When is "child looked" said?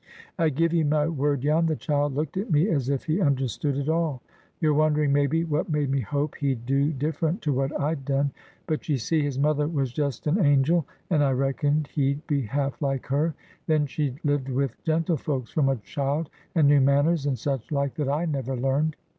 1.75-2.35